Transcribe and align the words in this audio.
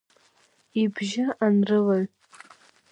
Ибжьы 0.81 1.25
анрылаҩ… 1.45 2.05